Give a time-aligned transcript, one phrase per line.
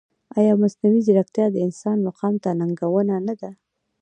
[0.39, 3.51] ایا مصنوعي ځیرکتیا د انسان مقام ته ننګونه نه ده؟